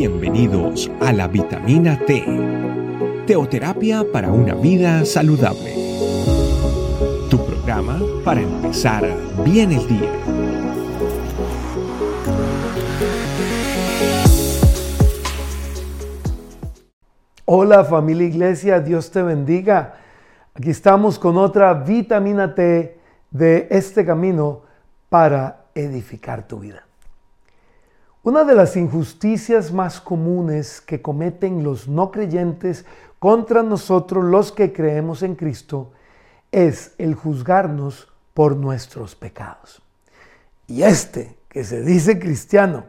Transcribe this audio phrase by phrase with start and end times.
[0.00, 2.24] Bienvenidos a la vitamina T,
[3.26, 5.74] teoterapia para una vida saludable.
[7.28, 9.04] Tu programa para empezar
[9.44, 10.10] bien el día.
[17.44, 19.96] Hola familia Iglesia, Dios te bendiga.
[20.54, 22.98] Aquí estamos con otra vitamina T
[23.30, 24.62] de este camino
[25.10, 26.89] para edificar tu vida.
[28.22, 32.84] Una de las injusticias más comunes que cometen los no creyentes
[33.18, 35.92] contra nosotros los que creemos en Cristo
[36.52, 39.80] es el juzgarnos por nuestros pecados.
[40.66, 42.84] Y este que se dice cristiano,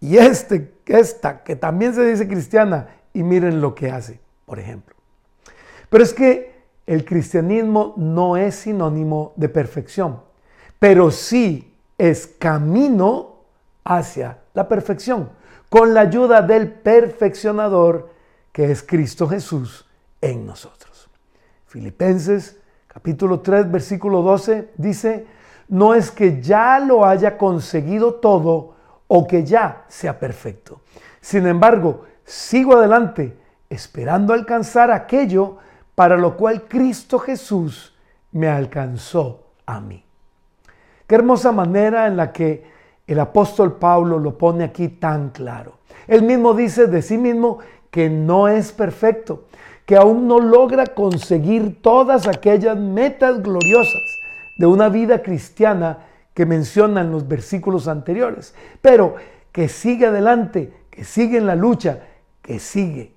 [0.00, 4.96] y este, esta que también se dice cristiana, y miren lo que hace, por ejemplo.
[5.90, 10.20] Pero es que el cristianismo no es sinónimo de perfección,
[10.78, 13.31] pero sí es camino
[13.84, 15.30] hacia la perfección,
[15.68, 18.10] con la ayuda del perfeccionador
[18.52, 19.86] que es Cristo Jesús
[20.20, 21.08] en nosotros.
[21.66, 25.26] Filipenses capítulo 3 versículo 12 dice,
[25.68, 28.74] no es que ya lo haya conseguido todo
[29.08, 30.82] o que ya sea perfecto.
[31.20, 33.38] Sin embargo, sigo adelante
[33.70, 35.56] esperando alcanzar aquello
[35.94, 37.96] para lo cual Cristo Jesús
[38.32, 40.04] me alcanzó a mí.
[41.06, 42.70] Qué hermosa manera en la que
[43.06, 45.74] el apóstol Pablo lo pone aquí tan claro.
[46.06, 47.58] Él mismo dice de sí mismo
[47.90, 49.44] que no es perfecto,
[49.86, 54.02] que aún no logra conseguir todas aquellas metas gloriosas
[54.58, 55.98] de una vida cristiana
[56.34, 59.16] que mencionan los versículos anteriores, pero
[59.50, 62.00] que sigue adelante, que sigue en la lucha,
[62.40, 63.12] que sigue.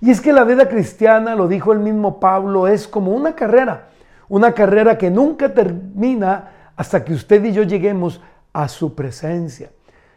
[0.00, 3.90] Y es que la vida cristiana, lo dijo el mismo Pablo, es como una carrera,
[4.28, 8.20] una carrera que nunca termina hasta que usted y yo lleguemos
[8.52, 9.70] a su presencia.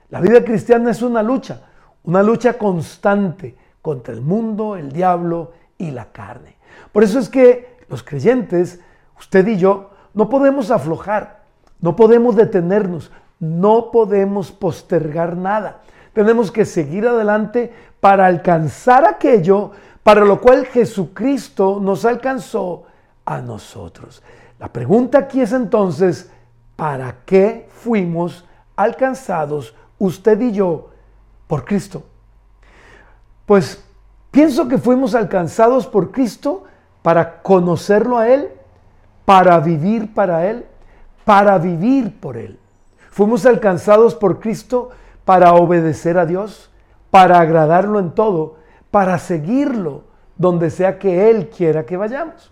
[0.10, 1.62] La vida cristiana es una lucha,
[2.04, 6.58] una lucha constante contra el mundo, el diablo y la carne.
[6.92, 8.80] Por eso es que los creyentes,
[9.18, 11.44] usted y yo, no podemos aflojar,
[11.82, 15.82] no podemos detenernos, no podemos postergar nada.
[16.14, 19.72] Tenemos que seguir adelante para alcanzar aquello
[20.06, 22.84] para lo cual Jesucristo nos alcanzó
[23.26, 24.22] a nosotros.
[24.60, 26.32] La pregunta aquí es entonces,
[26.76, 30.90] ¿para qué fuimos alcanzados usted y yo
[31.48, 32.04] por Cristo?
[33.46, 33.84] Pues
[34.32, 36.64] pienso que fuimos alcanzados por Cristo
[37.02, 38.52] para conocerlo a Él,
[39.26, 40.66] para vivir para Él,
[41.24, 42.60] para vivir por Él.
[43.12, 44.90] Fuimos alcanzados por Cristo
[45.24, 46.72] para obedecer a Dios,
[47.12, 48.58] para agradarlo en todo,
[48.92, 50.04] para seguirlo
[50.38, 52.52] donde sea que Él quiera que vayamos.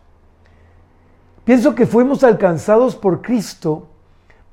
[1.44, 3.90] Pienso que fuimos alcanzados por Cristo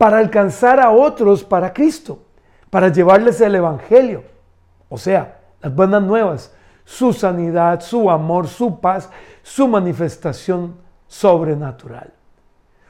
[0.00, 2.22] para alcanzar a otros para Cristo,
[2.70, 4.24] para llevarles el Evangelio,
[4.88, 6.54] o sea, las buenas nuevas,
[6.86, 9.10] su sanidad, su amor, su paz,
[9.42, 12.14] su manifestación sobrenatural.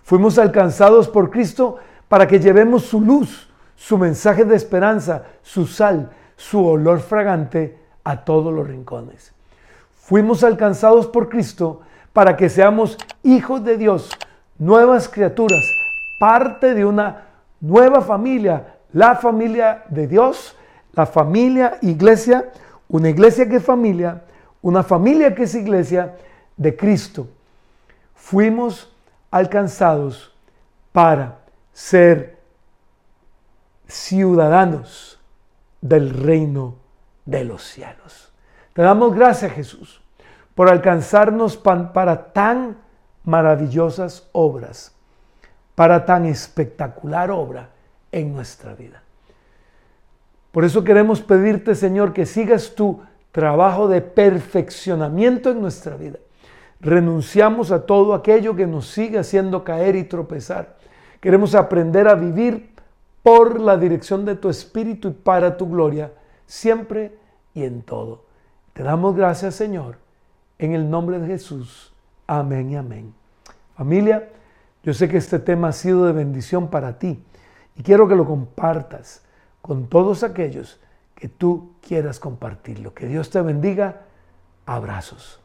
[0.05, 6.13] Fuimos alcanzados por Cristo para que llevemos su luz, su mensaje de esperanza, su sal,
[6.37, 9.35] su olor fragante a todos los rincones.
[9.97, 11.81] Fuimos alcanzados por Cristo
[12.13, 14.11] para que seamos hijos de Dios,
[14.59, 15.65] nuevas criaturas,
[16.21, 17.29] parte de una
[17.63, 20.55] nueva familia, la familia de Dios,
[20.93, 22.53] la familia iglesia,
[22.89, 24.25] una iglesia que es familia,
[24.61, 26.15] una familia que es iglesia
[26.59, 27.27] de Cristo.
[28.15, 28.95] Fuimos
[29.31, 30.37] alcanzados
[30.93, 31.39] para
[31.73, 32.37] ser
[33.89, 35.19] ciudadanos
[35.81, 36.75] del reino
[37.25, 38.31] de los cielos.
[38.75, 40.03] Te damos gracias, Jesús,
[40.55, 42.77] por alcanzarnos para tan
[43.25, 45.00] maravillosas obras
[45.81, 47.71] para tan espectacular obra
[48.13, 49.03] en nuestra vida.
[50.53, 53.01] Por eso queremos pedirte, Señor, que sigas tu
[53.33, 56.19] trabajo de perfeccionamiento en nuestra vida.
[56.81, 60.77] Renunciamos a todo aquello que nos sigue haciendo caer y tropezar.
[61.19, 62.75] Queremos aprender a vivir
[63.23, 66.13] por la dirección de tu Espíritu y para tu gloria,
[66.45, 67.17] siempre
[67.55, 68.27] y en todo.
[68.75, 69.97] Te damos gracias, Señor,
[70.59, 71.91] en el nombre de Jesús.
[72.27, 73.15] Amén y amén.
[73.75, 74.29] Familia,
[74.83, 77.23] yo sé que este tema ha sido de bendición para ti
[77.77, 79.23] y quiero que lo compartas
[79.61, 80.81] con todos aquellos
[81.15, 82.95] que tú quieras compartirlo.
[82.95, 84.03] Que Dios te bendiga.
[84.65, 85.41] Abrazos.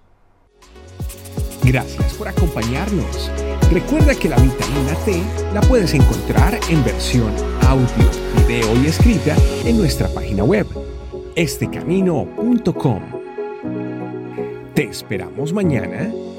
[1.63, 3.31] Gracias por acompañarnos.
[3.71, 5.21] Recuerda que la vitamina T
[5.53, 7.33] la puedes encontrar en versión
[7.67, 7.87] audio,
[8.37, 9.35] video y escrita
[9.65, 10.67] en nuestra página web,
[11.35, 13.01] estecamino.com.
[14.75, 16.11] Te esperamos mañana